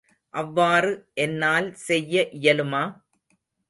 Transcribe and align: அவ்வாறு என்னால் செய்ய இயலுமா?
அவ்வாறு 0.33 0.91
என்னால் 1.15 1.69
செய்ய 1.85 2.27
இயலுமா? 2.39 2.83